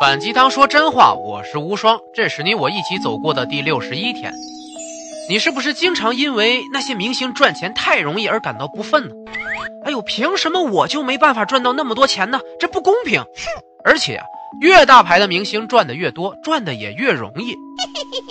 [0.00, 4.32] 反鸡汤说真话，我是无双，这是你我一起走过的第六十一天。
[5.28, 9.14] 你是不是经常因为那些明星赚钱太容易而感到不忿呢？
[9.84, 12.38] 哎呦，凭什么我就没办法赚到那么多钱呢？
[12.60, 13.24] 这不公平！
[13.84, 14.24] 而且啊，
[14.60, 17.56] 越大牌的明星赚的越多，赚的也越容易。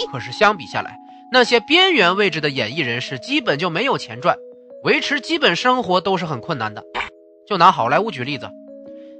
[0.09, 0.97] 可是相比下来，
[1.33, 4.37] 那些边缘位置的演艺人士基本就没有钱赚，
[4.85, 6.81] 维持基本生活都是很困难的。
[7.45, 8.49] 就拿好莱坞举例子。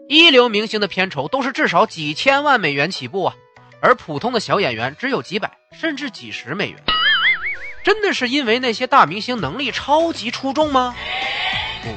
[0.10, 3.36] 一流明星的片酬都是至少几千万美元起步啊，
[3.82, 6.82] 而普通的小演员只有几百甚至几十美元。
[7.84, 10.96] 真的是因为那些大明星能力超级出众吗？
[11.84, 11.90] 不，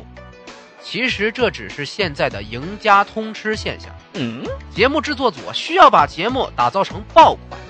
[0.82, 3.94] 其实这只是现在的赢家通吃现象。
[4.14, 7.60] 嗯，节目制作组需要把节目打造成爆款，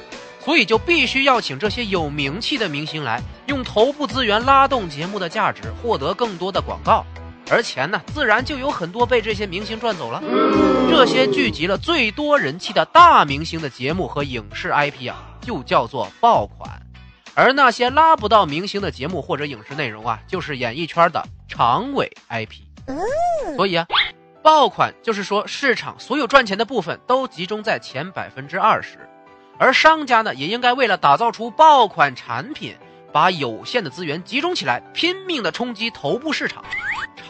[0.43, 7.05] 所以就必须要请这些有名气的明星来，用头部资源拉动节目的价值，获得更多的广告。
[7.51, 10.23] 而钱呢，自然就有很多被这些明星赚走了。
[10.89, 16.71] 这些聚集了最多人气的大明星的节目和影视 IP 啊，就叫做爆款；
[17.35, 22.61] 而那些拉不到明星的节目或者影视内容啊，就是演艺圈的长尾 IP。
[23.57, 23.87] 所以啊，
[24.43, 29.09] 爆款就是说市场所有赚钱的部分都集中在前百分之二十，
[29.59, 32.77] 而商家呢，也应该为了打造出爆款产品，
[33.13, 36.65] 把有限的资源集中起来，拼命的冲击头部市场。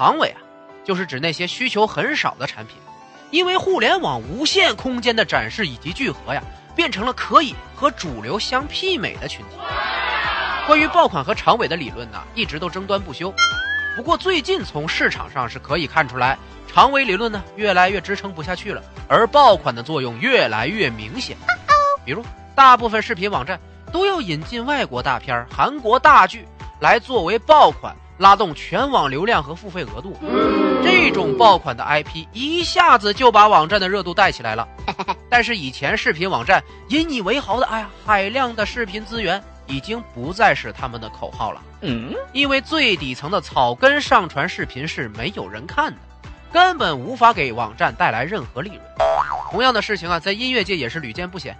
[0.01, 0.41] 长尾啊，
[0.83, 2.77] 就是指那些需求很少的产品，
[3.31, 6.43] 因为互联网无限空间的展示以及聚合呀，
[6.75, 9.59] 变成了可以和主流相媲美的群体。
[10.67, 13.31] 关于爆款和长尾的理论呢，一直都争端不休。
[13.95, 21.37] 不过最近从市场上是可以看出来，长尾理论呢越来越支撑不下去了，而爆款的作用越来越明显。
[22.06, 23.61] 比如，大部分视频网站
[23.93, 26.48] 都要引进外国大片、韩国大剧
[26.81, 27.95] 来作为爆款。
[28.21, 30.15] 拉动全网流量和付费额度，
[30.85, 34.69] 这种爆款的 IP 一下子就把网站的热度带起来了。
[35.31, 41.62] 但是以前视频网站引以为豪的，哎呀，海量的视频资源已经不再是他们的口号了。
[41.81, 45.99] 嗯，因为最底层的草根上传视频是没有人看的，
[46.53, 48.81] 根本无法给网站带来任何利润。
[49.50, 51.56] 同样的事情啊，在音乐界也是屡见不鲜。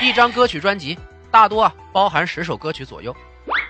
[0.00, 0.98] 一张歌曲专辑
[1.30, 3.14] 大多啊包含十首歌曲左右，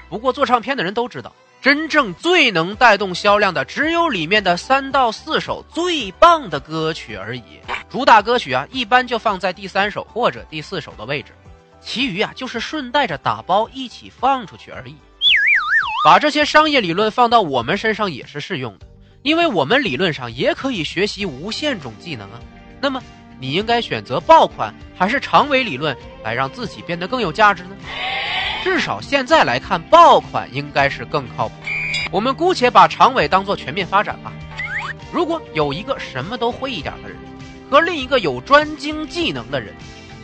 [0.09, 1.33] 不过做唱片的人都知道。
[1.65, 7.43] 真正最能带动销量的，只有里面的三到四首最棒的歌曲而已。
[7.89, 11.33] 主打歌曲啊，一般就放在第三首或者第四首的位置，
[11.81, 14.95] 其余啊就是顺带着打包一起放出去而已。
[16.05, 18.87] 把这些商业理论放到我们身上也是适用的，
[19.23, 22.39] 因为我们理论上也可以学习无限种技能啊。
[22.79, 23.03] 那么，
[23.41, 27.77] 你应该选择爆款还是长尾理论来让自己变得更有价值呢？
[28.65, 31.55] 至少现在来看，爆款应该是更靠谱。
[32.11, 34.33] 我们姑且把长尾当做全面发展吧。
[35.13, 37.19] 如果有一个什么都会一点的人，
[37.71, 39.75] 和另一个有专精技能的人，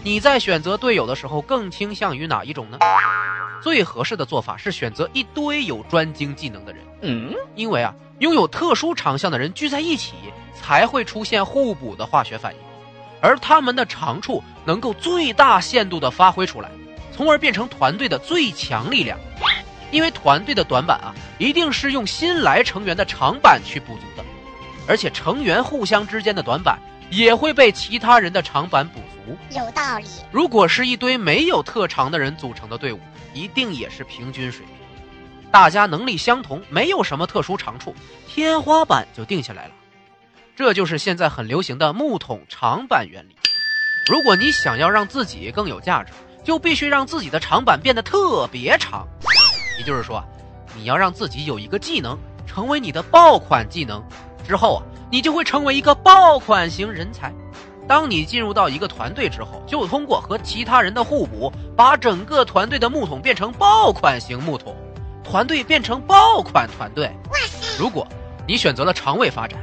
[0.03, 2.79] 你在选择队友的时候更倾向于哪一种呢？
[3.63, 6.83] 最合适的做法是选择一堆有专精技能的人。
[7.03, 10.15] 嗯，因为啊，拥有特殊长项的人聚在一起，
[10.55, 12.59] 才会出现互补的化学反应，
[13.21, 16.71] 而他们的长处能够最大限度的发挥出来。
[17.21, 19.21] 从而变成团队的最强力量，
[19.91, 24.25] 因为团队的短板啊，一定是用新来成员的长板去补足的，
[24.89, 26.79] 而且成员互相之间的短板
[27.11, 29.37] 也会被其他人的长板补足。
[29.55, 30.07] 有道理。
[30.33, 32.99] 如果是一堆没有特长的人组成的队伍，
[33.35, 34.75] 一定也是平均水平，
[35.53, 37.95] 大家能力相同，没有什么特殊长处，
[38.27, 39.73] 天花板就定下来了。
[40.57, 43.37] 这就是现在很流行的木桶长板原理。
[44.11, 46.15] 如果你想要让自己更有价值。
[46.43, 49.07] 就必须让自己的长板变得特别长，
[49.79, 50.23] 也就是说，
[50.75, 54.03] 你要让自己有一个技能成为你的爆款技能，
[54.47, 57.33] 之后啊，你就会成为一个爆款型人才。
[57.87, 64.77] 当你进入到一个团队之后，就通过和其他人的互补，把整个团队的木桶变成爆款型木桶，
[65.25, 67.11] 团队变成爆款团队。
[67.79, 68.07] 如果
[68.47, 69.59] 你选择了长尾发展，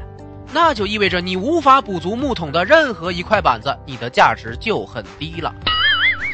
[0.51, 5.53] 那就意味着你无法补足木桶的任何一块板子，你的价值就很低了。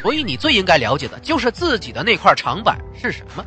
[0.04, 3.42] 所以你最应该了解的就是自己的那块长板是什么，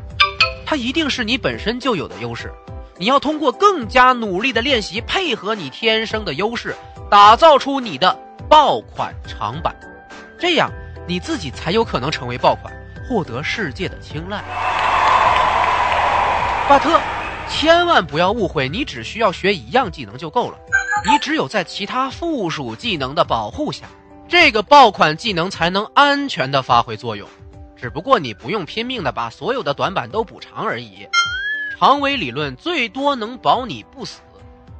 [0.65, 2.51] 它一定是你本身就有的优势。
[2.97, 6.75] 你要通过更加努力的练习，配合你天生的优势，
[7.11, 8.19] 打造出你的
[8.49, 9.75] 爆款长板，
[10.39, 10.71] 这样
[11.07, 12.73] 你自己才有可能成为爆款，
[13.07, 14.43] 获得世界的青睐。
[16.67, 16.99] 巴特，
[17.47, 20.57] 千万不要误会，你只需要学一样技能就够了。
[21.05, 23.85] 你只有在其他附属技能的保护下。
[24.29, 27.27] 这个爆款技能才能安全的发挥作用，
[27.77, 31.07] 只不过你不用拼命的把所有的短板都补长而已。
[31.79, 34.19] 长尾理论最多能保你不死，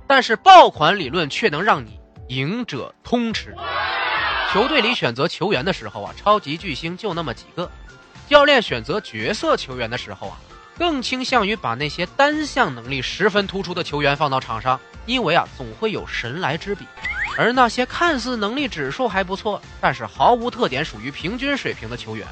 [0.05, 1.97] 但是爆款理论却能让你
[2.27, 3.55] 赢者通吃。
[4.51, 7.69] 球队里选择球员的时候啊，超级巨星就那么几个；
[8.27, 10.37] 教练选择角色球员的时候啊，
[10.77, 16.85] 更倾向于把那些单项能力十分突出的球员放到场上，因为啊，总会有神来之笔。
[17.37, 22.27] 而那些看似能力指数还不错，但是毫无特点、属于平均水平的球员，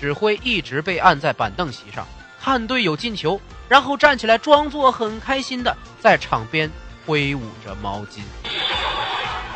[0.00, 2.06] 只会一直被按在板凳席上，
[2.40, 6.70] 看队友进球，然后站起来装作很开心的在场边
[7.04, 8.20] 挥舞着毛巾。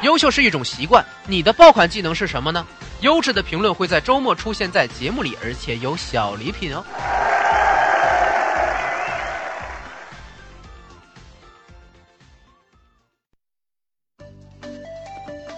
[0.02, 2.66] 优秀是一种习惯，你的爆款技能是什么呢？
[3.00, 6.84] 优质的评论会在周末出现在节目里，而且有小礼品哦。